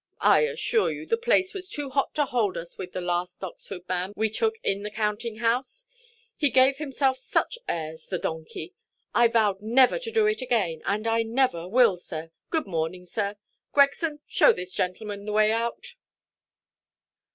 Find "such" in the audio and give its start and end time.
7.19-7.59